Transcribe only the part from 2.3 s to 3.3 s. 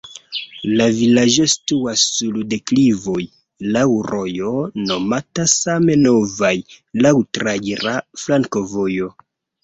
deklivoj,